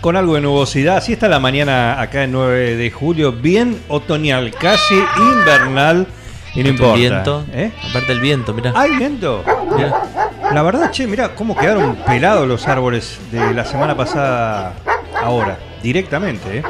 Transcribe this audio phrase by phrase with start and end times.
[0.00, 0.96] con algo de nubosidad.
[0.96, 6.06] Así está la mañana acá el 9 de julio, bien otoñal, casi invernal.
[6.54, 6.94] Y no importa.
[6.94, 7.44] El viento.
[7.52, 7.70] ¿Eh?
[7.90, 8.72] Aparte el viento, mirá.
[8.74, 9.44] ¿Hay viento?
[9.76, 10.02] Mirá.
[10.52, 14.74] La verdad, che, mira cómo quedaron pelados los árboles de la semana pasada
[15.22, 15.58] ahora.
[15.82, 16.62] Directamente, ¿eh?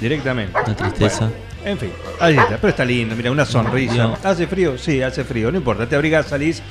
[0.00, 0.58] Directamente.
[0.64, 1.26] Una tristeza.
[1.26, 1.34] Bueno,
[1.66, 2.56] en fin, ahí está.
[2.56, 4.14] Pero está lindo, mira, una sonrisa.
[4.22, 4.78] ¿Hace frío?
[4.78, 5.50] Sí, hace frío.
[5.50, 6.62] No importa, te abrigas, salís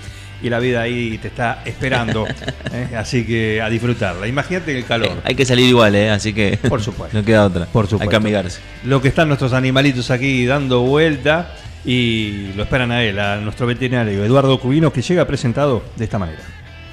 [0.44, 2.28] y la vida ahí te está esperando.
[2.72, 2.90] ¿eh?
[2.96, 4.28] Así que a disfrutarla.
[4.28, 5.22] Imagínate el calor.
[5.24, 6.12] Hay que salir igual, ¿eh?
[6.12, 6.58] Así que.
[6.70, 7.18] Por supuesto.
[7.20, 7.66] no queda otra.
[7.66, 8.04] Por supuesto.
[8.04, 8.60] Hay que amigarse.
[8.84, 13.66] Lo que están nuestros animalitos aquí dando vuelta y lo esperan a él, a nuestro
[13.66, 16.42] veterinario Eduardo Cubino, que llega presentado de esta manera.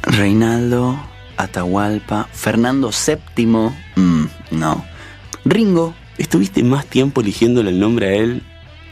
[0.03, 0.99] Reinaldo,
[1.37, 3.47] Atahualpa, Fernando VII,
[3.97, 4.85] mm, no.
[5.45, 8.43] Ringo, Estuviste más tiempo eligiéndole el nombre a él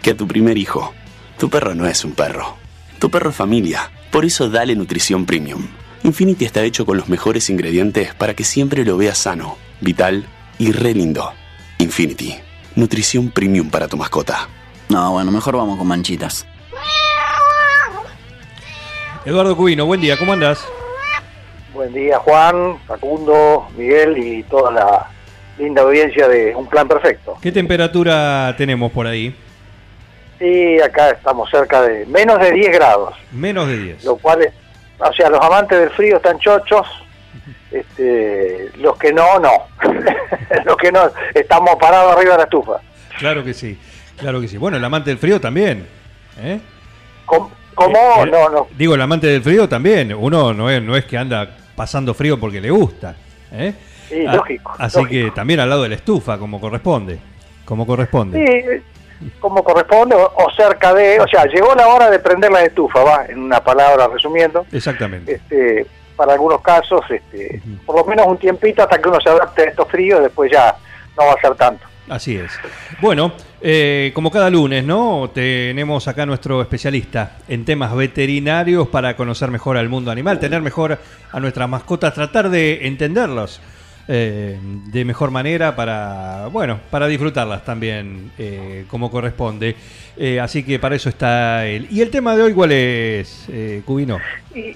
[0.01, 0.95] que a tu primer hijo.
[1.39, 2.57] Tu perro no es un perro.
[2.99, 3.91] Tu perro es familia.
[4.11, 5.67] Por eso dale nutrición premium.
[6.03, 10.27] Infinity está hecho con los mejores ingredientes para que siempre lo veas sano, vital
[10.59, 11.33] y re lindo.
[11.79, 12.35] Infinity.
[12.75, 14.49] Nutrición premium para tu mascota.
[14.89, 16.47] no, bueno, mejor vamos con manchitas.
[19.25, 20.65] Eduardo Cubino, buen día, ¿cómo andas?
[21.75, 25.11] Buen día Juan, Facundo, Miguel y toda la
[25.59, 27.37] linda audiencia de Un Plan Perfecto.
[27.41, 29.35] ¿Qué temperatura tenemos por ahí?
[30.41, 34.05] Y acá estamos cerca de menos de 10 grados, Menos de 10.
[34.05, 34.53] lo cual, es-
[35.01, 36.87] o sea, los amantes del frío están chochos,
[37.71, 39.51] este, los que no, no.
[40.65, 41.01] los que no,
[41.35, 42.81] estamos parados arriba de la estufa.
[43.19, 43.79] Claro que sí,
[44.17, 44.57] claro que sí.
[44.57, 45.87] Bueno, el amante del frío también.
[46.41, 46.61] ¿eh?
[47.27, 47.51] ¿Cómo?
[47.75, 47.97] cómo?
[48.25, 48.67] Eh, no, no.
[48.77, 50.15] Digo, el amante del frío también.
[50.15, 53.15] Uno no es, no es que anda pasando frío porque le gusta.
[53.53, 53.75] ¿eh?
[54.09, 55.27] Sí, Ah, lógico, Así lógico.
[55.27, 57.19] que también al lado de la estufa, como corresponde.
[57.65, 58.39] Como corresponde.
[58.39, 58.83] Sí,
[59.41, 63.03] como corresponde, o, o cerca de, o sea, llegó la hora de prender la estufa,
[63.03, 64.67] va, en una palabra resumiendo.
[64.73, 65.35] Exactamente.
[65.35, 65.87] este,
[66.19, 69.65] para algunos casos, este, por lo menos un tiempito hasta que uno se adapte a
[69.67, 70.75] estos fríos, después ya
[71.17, 71.87] no va a ser tanto.
[72.09, 72.51] Así es.
[73.01, 75.31] Bueno, eh, como cada lunes, ¿no?
[75.33, 80.99] Tenemos acá nuestro especialista en temas veterinarios para conocer mejor al mundo animal, tener mejor
[81.31, 83.61] a nuestras mascotas, tratar de entenderlos
[84.09, 89.77] eh, de mejor manera para, bueno, para disfrutarlas también eh, como corresponde.
[90.17, 91.87] Eh, así que para eso está él.
[91.91, 94.19] ¿Y el tema de hoy cuál es, eh, Cubino?
[94.55, 94.75] Y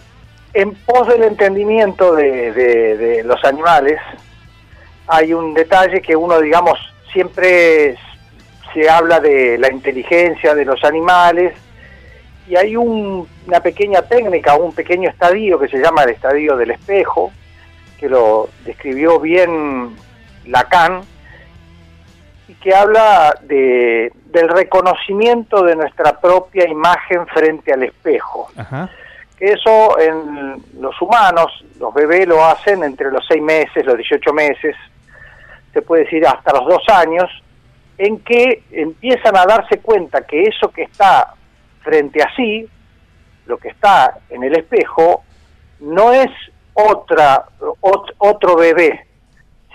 [0.55, 3.99] en pos del entendimiento de, de- los animales,
[5.09, 6.79] hay un detalle que uno, digamos,
[7.13, 7.97] siempre
[8.75, 11.55] se habla de la inteligencia de los animales
[12.49, 16.71] y hay un- una pequeña técnica, un pequeño estadio que se llama el estadio del
[16.73, 17.33] espejo,
[18.03, 19.95] que lo describió bien
[20.47, 21.03] Lacan
[22.49, 28.91] y que habla de, del reconocimiento de nuestra propia imagen frente al espejo Ajá.
[29.39, 34.33] que eso en los humanos, los bebés lo hacen entre los 6 meses, los 18
[34.33, 34.75] meses,
[35.73, 37.31] se puede decir hasta los 2 años,
[37.99, 41.35] en que empiezan a darse cuenta que eso que está
[41.83, 42.69] frente a sí,
[43.47, 45.23] lo que está en el espejo,
[45.79, 46.31] no es
[46.75, 47.45] otra,
[47.81, 49.07] ot- otro bebé,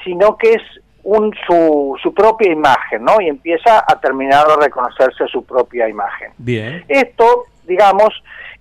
[0.03, 0.61] sino que es
[1.03, 3.21] un, su, su propia imagen, ¿no?
[3.21, 6.31] Y empieza a terminar de reconocerse su propia imagen.
[6.37, 6.83] Bien.
[6.87, 8.09] Esto, digamos,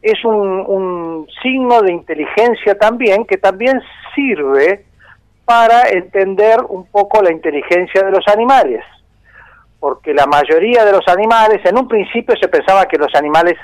[0.03, 3.81] es un, un signo de inteligencia también que también
[4.15, 4.85] sirve
[5.45, 8.85] para entender un poco la inteligencia de los animales.
[9.81, 13.55] Porque la mayoría de los animales, en un principio se pensaba que los animales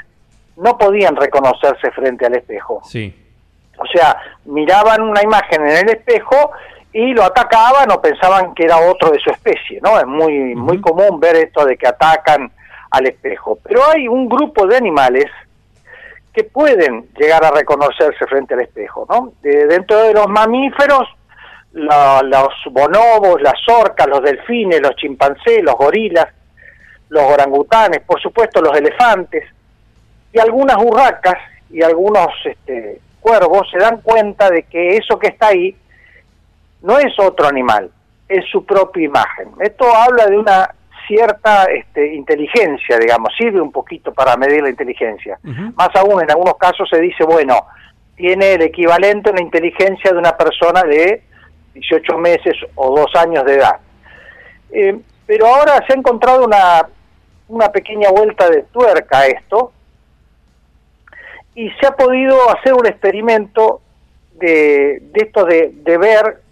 [0.57, 2.81] no podían reconocerse frente al espejo.
[2.85, 3.15] Sí.
[3.79, 6.51] O sea, miraban una imagen en el espejo
[6.93, 9.99] y lo atacaban o pensaban que era otro de su especie, ¿no?
[9.99, 12.51] Es muy, muy común ver esto de que atacan
[12.91, 13.59] al espejo.
[13.63, 15.27] Pero hay un grupo de animales
[16.35, 19.33] que pueden llegar a reconocerse frente al espejo, ¿no?
[19.43, 21.09] De- dentro de los mamíferos,
[21.73, 26.27] la- los bonobos, las orcas, los delfines, los chimpancés, los gorilas,
[27.09, 29.45] los orangutanes, por supuesto los elefantes,
[30.33, 31.37] y algunas urracas
[31.71, 35.75] y algunos este, cuervos se dan cuenta de que eso que está ahí
[36.83, 37.91] no es otro animal,
[38.29, 39.51] es su propia imagen.
[39.61, 40.75] Esto habla de una
[41.07, 45.39] cierta este, inteligencia, digamos, sirve un poquito para medir la inteligencia.
[45.43, 47.67] Más aún, en algunos casos se dice, bueno,
[48.17, 51.23] tiene el equivalente a la inteligencia de una persona de
[51.75, 53.77] 18 meses o dos años de edad.
[54.71, 56.87] Eh, pero ahora se ha encontrado una,
[57.49, 59.73] una pequeña vuelta de tuerca a esto
[61.55, 63.81] y se ha podido hacer un experimento
[64.35, 66.43] de, de esto de, de ver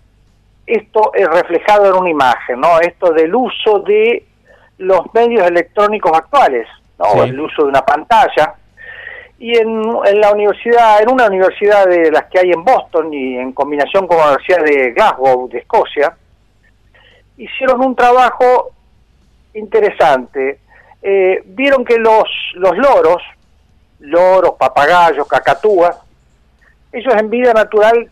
[0.67, 2.81] esto es reflejado en una imagen, ¿no?
[2.81, 4.25] Esto del uso de
[4.79, 6.67] los medios electrónicos actuales,
[6.99, 7.07] ¿no?
[7.07, 7.31] Sí.
[7.31, 8.55] El uso de una pantalla.
[9.39, 13.39] Y en, en la universidad, en una universidad de las que hay en Boston y
[13.39, 16.15] en combinación con la Universidad de Glasgow, de Escocia,
[17.37, 18.71] hicieron un trabajo
[19.55, 20.61] interesante.
[21.03, 23.23] Eh, vieron que los, los loros,
[24.01, 25.97] loros, papagayos, cacatúas,
[26.93, 28.09] ellos en vida natural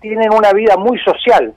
[0.00, 1.52] tienen una vida muy social,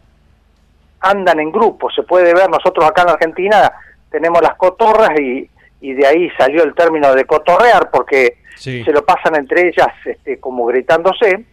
[1.00, 3.72] andan en grupos, se puede ver, nosotros acá en Argentina
[4.10, 5.50] tenemos las cotorras y,
[5.82, 8.84] y de ahí salió el término de cotorrear porque Sí.
[8.84, 11.46] se lo pasan entre ellas este, como gritándose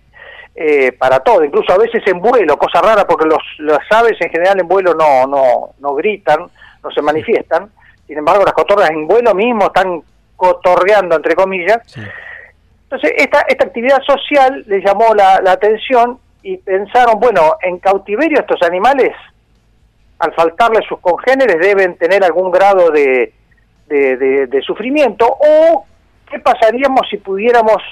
[0.55, 4.31] eh, para todo, incluso a veces en vuelo, cosa rara porque los, las aves en
[4.31, 6.47] general en vuelo no, no, no gritan,
[6.82, 7.69] no se manifiestan,
[8.06, 10.03] sin embargo las cotorras en vuelo mismo están
[10.36, 12.00] cotorreando entre comillas, Sí.
[12.84, 18.40] entonces, esta, esta actividad social les llamó la, la atención y pensaron, bueno, en cautiverio
[18.40, 19.12] estos animales,
[20.19, 23.32] al faltarle sus congéneres, deben tener algún grado de,
[23.86, 25.84] de, de- de sufrimiento, o
[26.31, 27.82] qué pasaríamos si pudiéramos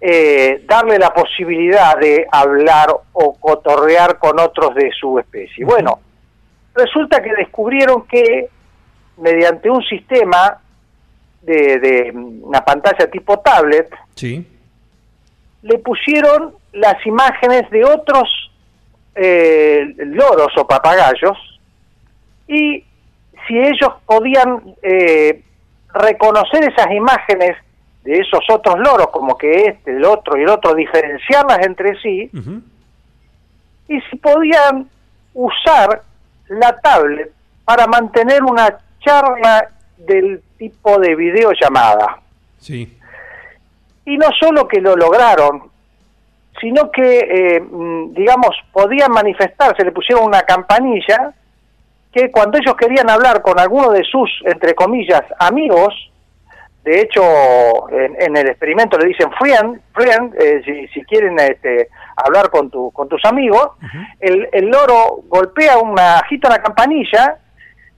[0.00, 5.64] eh, darle la posibilidad de hablar o cotorrear con otros de su especie.
[5.64, 6.00] Bueno,
[6.74, 8.48] resulta que descubrieron que
[9.18, 10.58] mediante un sistema
[11.42, 14.46] de, de una pantalla tipo tablet, Sí.
[15.62, 18.50] le pusieron las imágenes de otros
[19.14, 21.36] eh, loros o papagayos
[22.46, 22.84] y
[23.46, 25.42] si ellos podían eh,
[25.92, 27.56] reconocer esas imágenes
[28.04, 32.30] de esos otros loros, como que este, el otro y el otro, diferenciarlas entre sí,
[33.88, 34.88] y si podían
[35.34, 36.02] usar
[36.48, 37.32] la tablet
[37.64, 39.68] para mantener una charla
[40.06, 42.20] del tipo de videollamada.
[42.58, 42.96] Sí.
[44.04, 45.70] Y no solo que lo lograron,
[46.60, 51.32] sino que, eh, mm, digamos, podían manifestarse, le pusieron una campanilla
[52.12, 55.94] que cuando ellos querían hablar con alguno de sus, entre comillas, amigos,
[56.82, 57.22] de hecho,
[57.90, 62.70] en, en el experimento le dicen friend, friend eh, si, si quieren este, hablar con,
[62.70, 63.72] tu, con tus amigos,
[64.18, 67.36] el, el loro golpea una, agita la campanilla,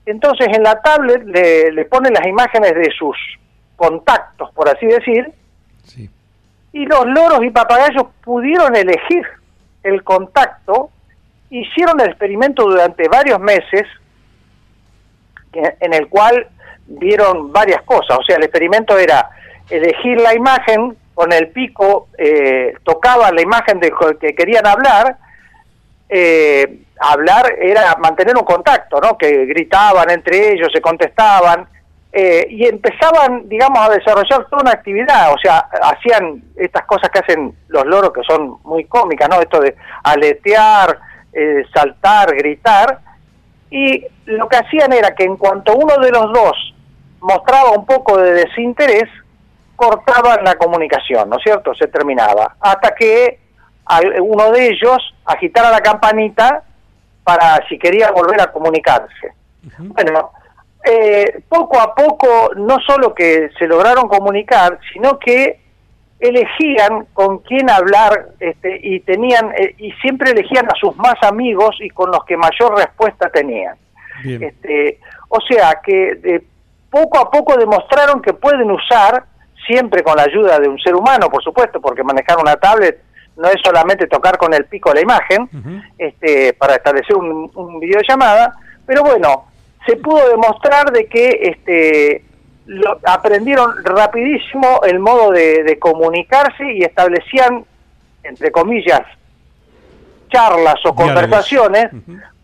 [0.07, 3.17] entonces en la tablet le, le ponen las imágenes de sus
[3.77, 5.33] contactos, por así decir,
[5.85, 6.09] Sí.
[6.73, 9.27] y los loros y papagayos pudieron elegir
[9.83, 10.91] el contacto,
[11.51, 13.83] hicieron el experimento durante varios meses,
[15.53, 16.47] en el cual
[16.87, 18.19] vieron varias cosas.
[18.19, 19.29] O sea, el experimento era
[19.69, 25.17] elegir la imagen, con el pico eh, tocaban la imagen de que querían hablar,
[26.09, 29.17] eh, hablar era mantener un contacto, ¿no?
[29.17, 31.67] Que gritaban entre ellos, se contestaban,
[32.15, 37.21] eh, y empezaban, digamos, a desarrollar toda una actividad, o sea, hacían estas cosas que
[37.21, 39.41] hacen los loros que son muy cómicas, ¿no?
[39.41, 40.99] Esto de aletear,
[41.33, 42.99] eh, saltar, gritar,
[43.71, 46.75] y lo que hacían era que en cuanto uno de los dos
[47.21, 49.09] mostraba un poco de desinterés,
[49.75, 51.75] cortaban la comunicación, ¿no es cierto?
[51.75, 53.41] Se terminaba, hasta que
[53.87, 56.63] al- uno de ellos agitara la campanita
[57.25, 59.33] para si quería volver a comunicarse.
[59.79, 60.33] Bueno,
[60.85, 65.61] eh, poco a poco no solo que se lograron comunicar, sino que
[66.19, 71.77] elegían con quién hablar este, y tenían eh, y siempre elegían a sus más amigos
[71.81, 73.77] y con los que mayor respuesta tenían.
[74.23, 74.43] Bien.
[74.43, 76.43] Este, o sea que de
[76.91, 79.25] poco a poco demostraron que pueden usar,
[79.67, 83.01] siempre con la ayuda de un ser humano, por supuesto, porque manejar una tablet
[83.37, 85.49] no es solamente tocar con el pico la imagen,
[85.99, 88.55] este, para establecer un, un videollamada,
[88.87, 89.47] pero bueno,
[89.87, 92.25] se pudo demostrar de que este,
[92.67, 97.65] lo- aprendieron rapidísimo el modo de, de comunicarse y establecían,
[98.23, 99.03] entre comillas,
[100.31, 101.05] charlas o Diálogos.
[101.05, 101.91] conversaciones,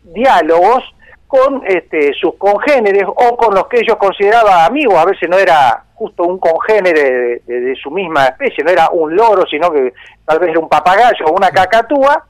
[0.04, 0.84] diálogos
[1.28, 4.94] con este, sus congéneres o con los que ellos consideraban amigos.
[4.96, 8.88] A veces no era justo un congénere de, de- de su misma especie, no era
[8.90, 9.92] un loro, sino que
[10.24, 12.24] tal vez era un papagayo o una cacatúa,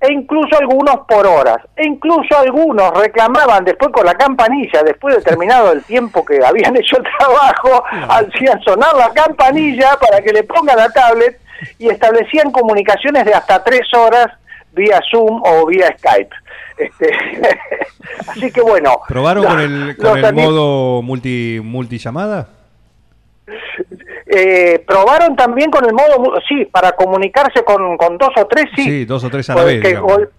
[0.00, 1.58] e incluso algunos por horas.
[1.76, 6.76] E incluso algunos reclamaban después con la campanilla, después de terminado el tiempo que habían
[6.80, 11.40] hecho el trabajo, hacían sonar la campanilla para que le pongan la tablet
[11.78, 14.26] y establecían comunicaciones de hasta tres horas
[14.72, 16.34] vía Zoom o vía Skype.
[16.76, 17.10] Este,
[18.28, 19.00] así que bueno.
[19.08, 22.48] ¿Probaron con el, con el modo multi, multillamada?
[24.26, 28.82] eh, probaron también con el modo, sí, para comunicarse con, con dos o tres, sí.
[28.84, 30.30] Sí, dos o tres a la vez, gol-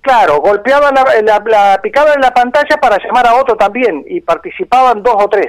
[0.00, 4.20] claro, golpeaban, la, la- la- picaban en la pantalla para llamar a otro también y
[4.20, 5.48] participaban dos o tres.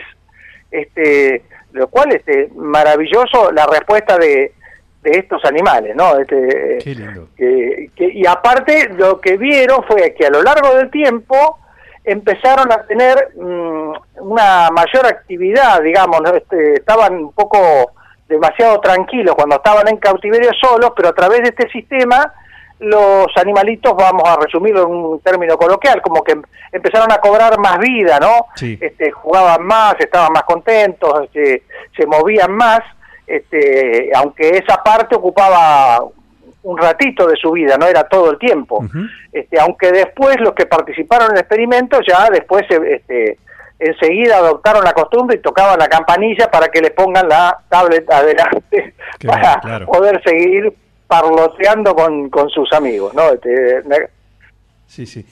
[0.71, 4.53] Este, lo cual este maravilloso la respuesta de,
[5.03, 6.17] de estos animales, ¿no?
[6.17, 7.27] Este, Qué lindo.
[7.37, 11.59] que- que- y aparte lo que vieron fue que a lo largo del tiempo
[12.05, 16.31] empezaron a tener mm, una mayor actividad, digamos, ¿no?
[16.33, 17.91] Este, estaban un poco
[18.27, 22.33] demasiado tranquilos cuando estaban en cautiverio solos, pero a través de este sistema
[22.79, 27.57] los animalitos, vamos a resumirlo en un término coloquial, como que em- empezaron a cobrar
[27.57, 28.47] más vida, ¿no?
[28.55, 28.77] Sí.
[28.81, 31.63] Este, jugaban más, estaban más contentos, este,
[31.95, 32.79] se movían más,
[33.27, 36.03] este, aunque esa parte ocupaba
[36.63, 38.85] un ratito de su vida, no era todo el tiempo.
[39.31, 43.37] Este, aunque después los que participaron en el experimento ya después eh, este,
[43.79, 48.93] enseguida adoptaron la costumbre y tocaban la campanilla para que le pongan la tablet adelante
[49.19, 49.85] Qué para claro.
[49.87, 50.73] poder seguir
[51.07, 53.29] parloteando con, con sus amigos, ¿no?
[53.29, 53.83] Este,
[54.87, 55.25] Sí, sí.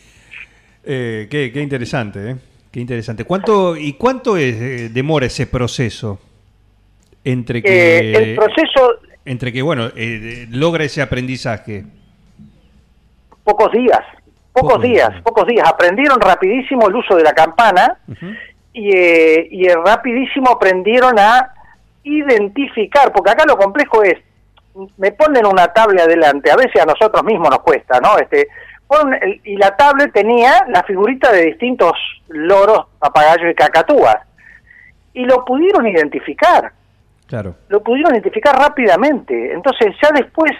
[0.83, 2.35] Eh, qué, qué interesante, ¿eh?
[2.71, 3.25] Qué interesante.
[3.25, 6.19] ¿Cuánto y cuánto es, eh, demora ese proceso
[7.23, 11.83] entre que eh, el proceso entre que bueno eh, logra ese aprendizaje?
[13.43, 13.99] pocos días,
[14.53, 15.21] pocos, Pocos días, días.
[15.23, 15.67] pocos días.
[15.67, 17.97] Aprendieron rapidísimo el uso de la campana
[18.73, 21.53] y, eh, y eh, rapidísimo aprendieron a
[22.03, 24.17] identificar, porque acá lo complejo es,
[24.97, 28.17] me ponen una tablet adelante, a veces a nosotros mismos nos cuesta, ¿no?
[28.17, 28.47] Este,
[29.21, 31.93] el- y la tablet tenía la figurita de distintos
[32.29, 34.17] loros, papagayos y cacatúas,
[35.13, 36.71] y lo pudieron identificar
[37.31, 37.55] Claro.
[37.69, 39.53] lo pudieron identificar rápidamente.
[39.53, 40.51] Entonces ya después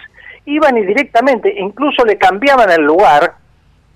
[0.46, 3.34] iban y directamente, incluso le cambiaban el lugar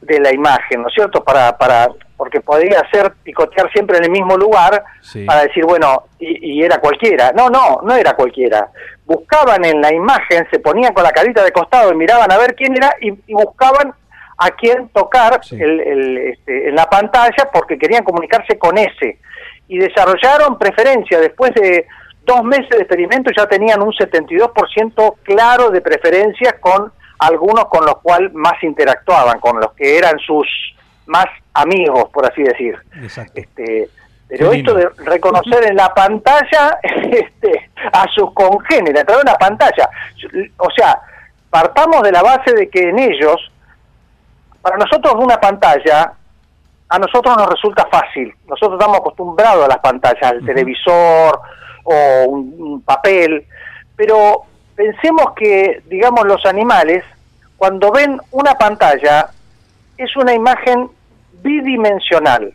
[0.02, 1.24] de la imagen, ¿no es cierto?
[1.24, 5.24] Para, para, porque podía ser picotear siempre en el mismo lugar Sí.
[5.24, 7.32] para decir, bueno, y, y era cualquiera.
[7.32, 8.68] No, no, no era cualquiera.
[9.06, 12.54] Buscaban en la imagen, se ponían con la carita de costado y miraban a ver
[12.54, 13.94] quién era y, y buscaban
[14.38, 15.56] a quién tocar Sí.
[15.60, 19.18] el, el, este, en la pantalla porque querían comunicarse con ese.
[19.66, 21.18] Y desarrollaron preferencia.
[21.18, 21.86] Después de
[22.26, 27.98] dos meses de experimento ya tenían un 72% claro de preferencias con algunos con los
[28.02, 30.46] cuales más interactuaban, con los que eran sus
[31.06, 32.76] más amigos, por así decir.
[33.00, 33.40] Exacto.
[33.40, 33.88] Este,
[34.28, 39.30] pero Qué esto de reconocer en la pantalla este, a sus congéneres, a través de
[39.30, 39.88] una pantalla.
[40.58, 41.00] O sea,
[41.48, 43.36] partamos de la base de que en ellos,
[44.60, 46.12] para nosotros una pantalla,
[46.88, 48.34] a nosotros nos resulta fácil.
[48.46, 51.40] Nosotros estamos acostumbrados a las pantallas, al televisor
[51.86, 53.46] o un, un papel,
[53.96, 54.42] pero
[54.74, 57.02] pensemos que, digamos, los animales,
[57.56, 59.30] cuando ven una pantalla,
[59.96, 60.90] es una imagen
[61.42, 62.52] bidimensional.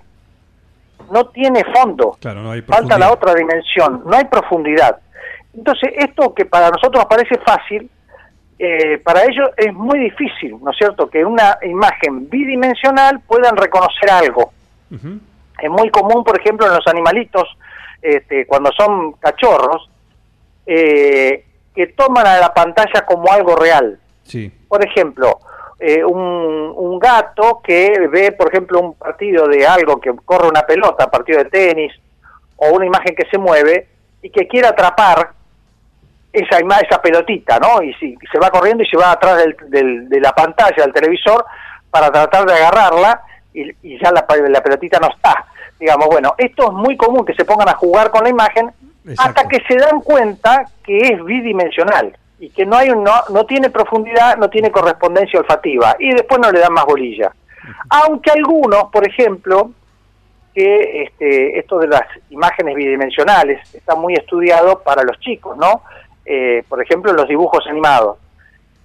[1.12, 2.18] No tiene fondo.
[2.22, 5.00] Claro, no hay Falta la otra dimensión, no hay profundidad.
[5.54, 7.90] Entonces, esto que para nosotros parece fácil,
[8.58, 11.10] eh, para ellos es muy difícil, ¿no es cierto?
[11.10, 14.54] Que una imagen bidimensional puedan reconocer algo.
[14.92, 17.48] Es muy común, por ejemplo, en los animalitos,
[18.02, 19.90] este, cuando son cachorros,
[20.66, 24.00] eh, que toman a la pantalla como algo real.
[24.24, 24.52] Sí.
[24.68, 25.40] Por ejemplo,
[25.80, 30.62] eh, un, un gato que ve, por ejemplo, un partido de algo que corre una
[30.64, 31.94] pelota, partido de tenis,
[32.58, 33.88] o una imagen que se mueve,
[34.22, 35.32] y que quiere atrapar
[36.32, 37.82] esa esa pelotita, ¿no?
[37.82, 40.94] Y, si, se va corriendo y se va atrás del- del- de la pantalla del
[40.94, 41.44] televisor
[41.90, 43.22] para tratar de agarrarla,
[43.54, 45.46] y, y ya la, la pelotita no está.
[45.82, 48.72] Digamos, bueno, esto es muy común que se pongan a jugar con la imagen
[49.04, 49.22] Exacto.
[49.42, 53.46] hasta que se dan cuenta que es bidimensional y que no hay un- no, no
[53.48, 57.32] tiene profundidad, no tiene correspondencia olfativa y después no le dan más bolilla.
[57.90, 59.72] Aunque algunos, por ejemplo,
[60.54, 65.82] que este, esto de las imágenes bidimensionales está muy estudiado para los chicos, ¿no?
[66.26, 68.20] Eh, por ejemplo, los dibujos animados.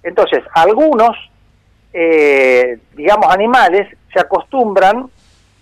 [0.01, 1.11] Entonces, algunos,
[1.93, 5.09] eh, digamos, animales se acostumbran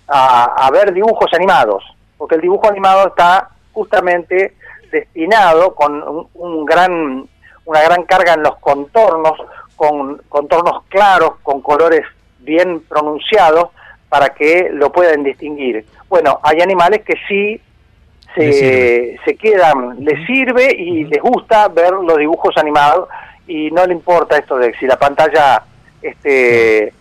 [0.07, 1.83] a, a ver dibujos animados,
[2.17, 4.55] porque el dibujo animado está justamente
[4.91, 7.27] destinado con un, un gran,
[7.65, 9.33] una gran carga en los contornos,
[9.75, 12.03] con contornos claros, con colores
[12.39, 13.69] bien pronunciados,
[14.09, 15.85] para que lo puedan distinguir.
[16.07, 17.59] Bueno, hay animales que sí
[18.35, 23.09] se, se quedan, les sirve y les gusta ver los dibujos animados
[23.47, 25.63] y no le importa esto de si la pantalla
[26.01, 26.93] este,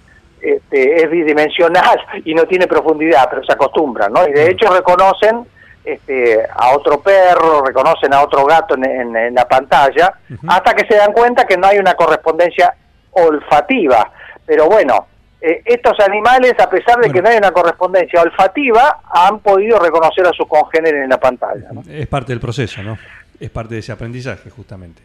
[0.45, 4.27] este, es bidimensional y no tiene profundidad, pero se acostumbran, ¿no?
[4.29, 5.47] Y de hecho reconocen
[5.85, 10.15] este, a otro perro, reconocen a otro gato en, en- en la pantalla,
[10.49, 12.75] hasta que se dan cuenta que no hay una correspondencia
[13.13, 14.11] olfativa.
[14.47, 15.07] Pero bueno,
[15.41, 20.27] eh, estos animales, a pesar de que no hay una correspondencia olfativa, han podido reconocer
[20.27, 21.69] a sus congéneres en la pantalla.
[21.73, 21.83] ¿no?
[21.91, 22.99] Es parte del proceso, ¿no?
[23.41, 25.03] Es parte de ese aprendizaje, justamente.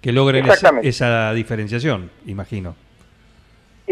[0.00, 0.44] Que logren
[0.82, 2.74] esa diferenciación, imagino.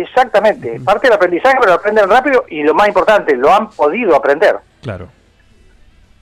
[0.00, 4.14] Exactamente, parte del aprendizaje, pero lo aprenden rápido y lo más importante, lo han podido
[4.14, 4.56] aprender.
[4.80, 5.08] Claro.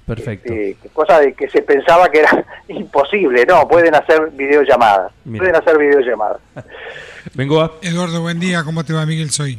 [0.07, 0.51] Perfecto.
[0.51, 5.43] Eh, cosa de que se pensaba que era imposible, no, pueden hacer videollamadas, Mira.
[5.43, 6.39] pueden hacer videollamadas.
[7.35, 7.73] Vengo a...
[7.83, 8.65] Eduardo, buen día.
[8.65, 9.31] ¿Cómo te va, Miguel?
[9.31, 9.59] Soy.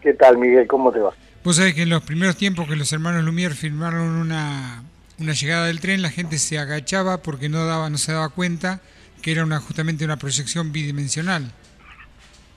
[0.00, 0.66] ¿Qué tal, Miguel?
[0.66, 1.12] ¿Cómo te va?
[1.44, 4.82] Vos sabés que en los primeros tiempos que los hermanos Lumière firmaron una,
[5.18, 8.80] una llegada del tren, la gente se agachaba porque no daba, no se daba cuenta
[9.20, 11.52] que era una, justamente una proyección bidimensional.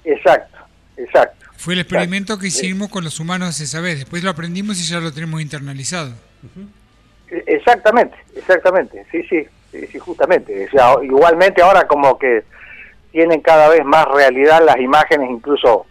[0.05, 0.57] Exacto,
[0.98, 1.45] exacto.
[1.57, 4.00] Fue el experimento que hicimos con los humanos esa vez.
[4.00, 6.12] Después lo aprendimos y ya lo tenemos internalizado.
[7.29, 10.67] E- Exactamente, exactamente, sí, sí, sí, sí, justamente.
[10.67, 12.43] O sea, igualmente ahora como que
[13.12, 15.86] tienen cada vez más realidad las imágenes, incluso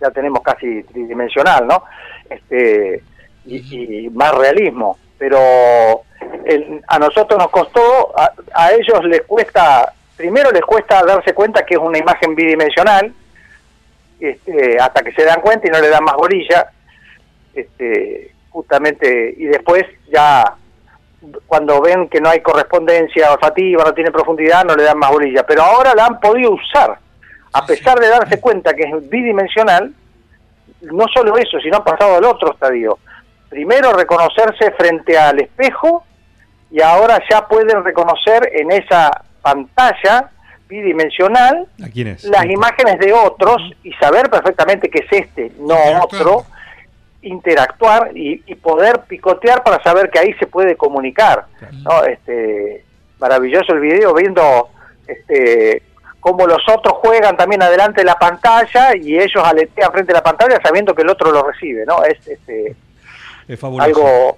[0.00, 1.82] ya tenemos casi tridimensional, ¿no?
[2.30, 3.02] Este,
[3.46, 4.98] y, y más realismo.
[5.18, 6.02] Pero
[6.44, 11.64] el- a nosotros nos costó, a, a ellos les cuesta, primero les cuesta darse cuenta
[11.64, 13.12] que es una imagen bidimensional,
[14.20, 16.70] este, hasta que se dan cuenta y no le dan más bolilla,
[17.54, 20.56] este, justamente, y después ya
[21.46, 25.44] cuando ven que no hay correspondencia olfativa, no tiene profundidad, no le dan más bolilla.
[25.44, 26.98] Pero ahora la han podido usar,
[27.52, 29.92] a pesar de darse cuenta que es bidimensional,
[30.82, 32.98] no solo eso, sino han pasado al otro estadio.
[33.48, 36.04] Primero reconocerse frente al espejo
[36.70, 40.30] y ahora ya pueden reconocer en esa pantalla
[40.68, 41.66] bidimensional
[42.30, 46.44] las imágenes de otros y saber perfectamente que es este, no otro,
[47.22, 51.46] interactuar y, y poder picotear para saber que ahí se puede comunicar.
[51.82, 52.04] ¿no?
[52.04, 52.84] Este,
[53.18, 54.68] maravilloso el video viendo
[55.06, 55.82] este,
[56.20, 60.22] cómo los otros juegan también adelante de la pantalla y ellos aletean frente a la
[60.22, 61.84] pantalla sabiendo que el otro lo recibe.
[61.86, 62.04] ¿no?
[62.04, 62.74] Es este,
[63.48, 63.86] Es fabuloso.
[63.88, 64.36] algo,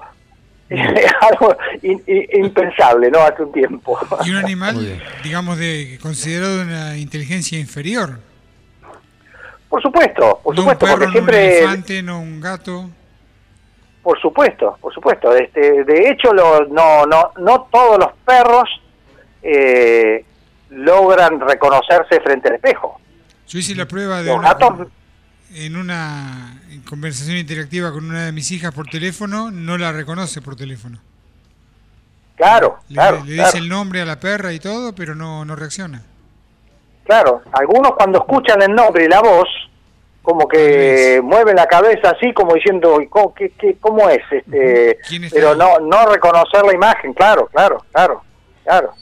[1.21, 3.21] algo in- in- impensable ¿no?
[3.21, 3.99] hace un tiempo.
[4.25, 8.19] Y un animal, digamos, de considerado de una inteligencia inferior.
[9.69, 11.59] Por supuesto, por no un supuesto, perro, porque no un siempre...
[11.59, 12.91] elefante, no un gato.
[14.03, 15.35] Por supuesto, por supuesto.
[15.37, 18.69] Este, de hecho, lo- no, no, no todos los perros
[19.43, 20.25] eh,
[20.71, 23.01] logran reconocerse frente al espejo.
[23.47, 24.89] Yo hice la prueba de Los una, gatos,
[25.55, 30.57] en una conversación interactiva con una de mis hijas por teléfono, no la reconoce por
[30.57, 30.99] teléfono.
[32.37, 35.45] claro, Le, claro, le claro, dice el nombre a la perra y todo, pero no,
[35.45, 36.03] no reacciona.
[37.05, 37.43] claro.
[37.53, 39.49] Algunos cuando escuchan el nombre y la voz,
[40.23, 44.21] como que mueven la cabeza así, como diciendo, "¿Y ¿cómo, qué, qué- cómo es?
[44.31, 45.59] Este, ¿Quién está pero ahí?
[45.59, 48.23] no, no reconocer la imagen, claro, claro, claro,
[48.63, 48.93] claro.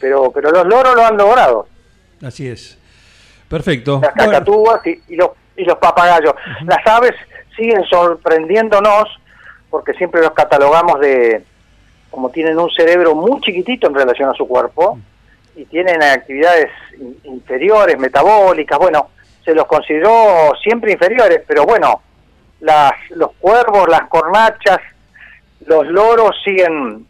[0.00, 1.66] Pero, pero los loros lo han logrado.
[2.22, 2.76] Así es.
[3.48, 4.00] Perfecto.
[4.02, 6.34] las Bueno, cacatúas y, y los, y los papagayos.
[6.66, 7.14] Las aves
[7.56, 9.04] siguen sorprendiéndonos
[9.70, 11.44] porque siempre los catalogamos de
[12.10, 14.98] como tienen un cerebro muy chiquitito en relación a su cuerpo
[15.54, 19.08] y tienen actividades in- inferiores, metabólicas, bueno,
[19.44, 22.00] se los consideró siempre inferiores, pero bueno,
[22.60, 24.78] las, los cuervos, las cornachas,
[25.66, 27.06] los loros siguen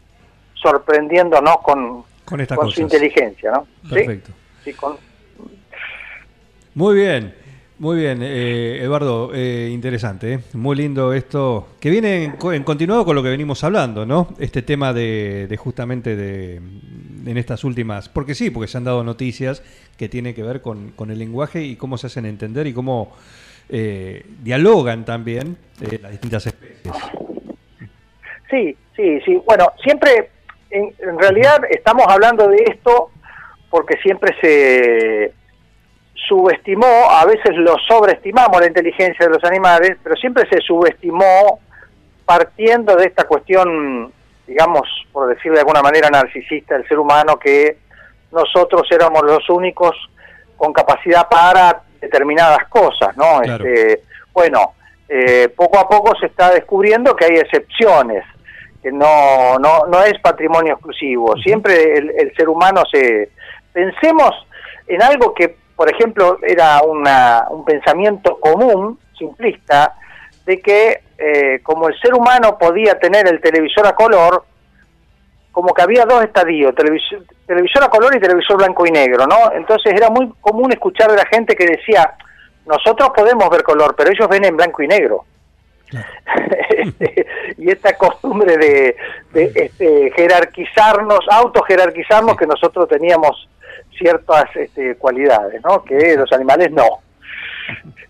[0.55, 3.67] sorprendiéndonos con, con con su inteligencia, ¿no?
[3.83, 3.89] ¿Sí?
[3.95, 4.31] Perfecto.
[4.63, 4.97] Sí, con,
[6.73, 7.33] Muy bien,
[7.79, 10.39] muy bien, eh, Eduardo, eh, interesante, ¿eh?
[10.53, 14.29] muy lindo esto, que viene en, co- en continuado con lo que venimos hablando, ¿no?
[14.39, 19.61] Este tema de, justamente de en estas últimas, porque sí, porque se han dado noticias
[19.97, 23.13] que tienen que ver con, con el lenguaje y cómo se hacen entender y cómo
[23.69, 26.95] eh, dialogan también eh, las distintas especies.
[28.49, 29.41] Sí, sí, sí.
[29.45, 30.29] Bueno, siempre,
[30.69, 33.11] en, en realidad estamos hablando de esto
[33.69, 35.33] porque siempre se
[36.27, 41.59] subestimó, a veces lo sobreestimamos la inteligencia de los animales, pero siempre se subestimó
[42.25, 44.11] partiendo de esta cuestión,
[44.45, 47.77] digamos, por decirlo de alguna manera, narcisista del ser humano, que
[48.31, 49.95] nosotros éramos los únicos
[50.57, 53.39] con capacidad para determinadas cosas, ¿no?
[53.41, 53.65] Claro.
[53.65, 54.03] Este,
[54.33, 54.73] bueno,
[55.07, 58.25] eh, poco a poco se está descubriendo que hay excepciones,
[58.81, 61.37] que no, no, no es patrimonio exclusivo.
[61.37, 63.29] Siempre el, el ser humano se...
[63.71, 64.31] Pensemos
[64.87, 69.93] en algo que, por ejemplo, era una, un pensamiento común, simplista,
[70.43, 74.43] de que eh, como el ser humano podía tener el televisor a color,
[75.51, 79.51] como que había dos estadios, televisor, televisor a color y televisor blanco y negro, ¿no?
[79.53, 82.11] Entonces era muy común escuchar de la gente que decía,
[82.65, 85.25] nosotros podemos ver color, pero ellos ven en blanco y negro.
[87.57, 88.95] Y esta costumbre de,
[89.33, 93.49] de, este, jerarquizarnos, autojerarquizarnos, que nosotros teníamos
[93.97, 95.83] ciertas este, cualidades, ¿no?
[95.83, 96.87] Que los animales no.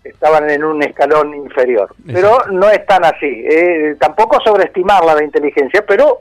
[0.04, 1.94] Estaban en un escalón inferior.
[2.06, 3.26] Pero no es tan así.
[3.26, 6.20] eh, tampoco sobreestimarla la inteligencia, pero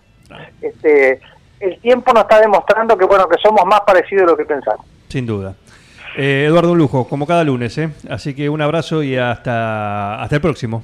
[0.61, 1.19] este,
[1.59, 4.85] el tiempo nos está demostrando que bueno que somos más parecidos de lo que pensamos.
[5.07, 5.55] Sin duda.
[6.17, 7.89] Eh, Eduardo un Lujo, como cada lunes, ¿eh?
[8.09, 10.83] Así que un abrazo y hasta, hasta el próximo,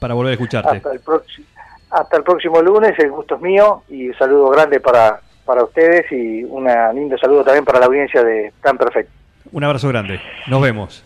[0.00, 0.76] para volver a escucharte.
[0.78, 1.46] Hasta el, próximo,
[1.90, 6.04] hasta el próximo lunes, el gusto es mío y un saludo grande para, para ustedes
[6.12, 9.12] y un lindo saludo también para la audiencia de Tan Perfecto.
[9.52, 11.04] Un abrazo grande, nos vemos.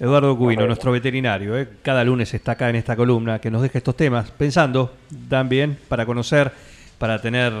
[0.00, 1.68] Eduardo Cubino, nuestro veterinario, ¿eh?
[1.82, 4.92] cada lunes está acá en esta columna que nos deja estos temas, pensando
[5.28, 6.50] también para conocer,
[6.98, 7.52] para tener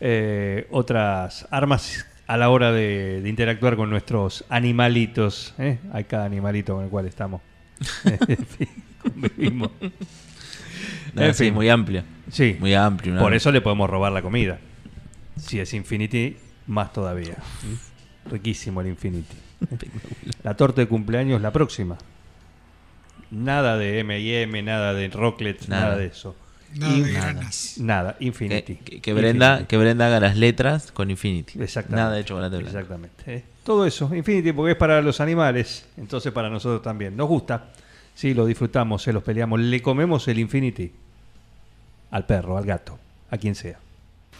[0.00, 5.54] eh, otras armas a la hora de, de interactuar con nuestros animalitos.
[5.58, 5.78] ¿eh?
[5.92, 7.42] Hay cada animalito con el cual estamos.
[9.02, 9.70] convivimos.
[11.14, 11.54] No, En sí, fin.
[11.54, 12.04] muy amplio.
[12.30, 13.18] Sí, Muy amplio.
[13.18, 14.58] por eso le podemos robar la comida.
[15.36, 17.36] Si es Infinity, más todavía.
[18.30, 19.36] Riquísimo el Infinity.
[20.42, 21.96] La torta de cumpleaños la próxima.
[23.30, 25.96] Nada de M&M, nada de Rocklets, nada, Nada.
[25.96, 26.36] de eso.
[26.74, 27.12] Nada In- de
[27.82, 28.16] nada.
[28.18, 28.74] Que, Infinity.
[28.76, 29.68] que- que Brenda, Infinity.
[29.68, 31.60] que Brenda haga las letras con Infinity.
[31.62, 32.02] Exactamente.
[32.02, 32.70] Nada de chocolate blanco.
[32.70, 33.34] Exactamente.
[33.34, 33.44] ¿eh?
[33.64, 37.16] Todo eso, Infinity, porque es para los animales, entonces para nosotros también.
[37.16, 37.68] Nos gusta,
[38.14, 40.92] sí, lo disfrutamos, se los peleamos, le comemos el Infinity
[42.10, 42.98] al perro, al gato,
[43.30, 43.78] a quien sea.